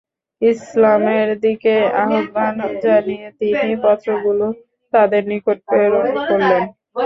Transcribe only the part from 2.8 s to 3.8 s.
জানিয়ে তিনি